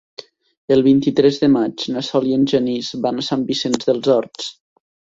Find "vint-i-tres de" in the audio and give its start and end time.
0.87-1.51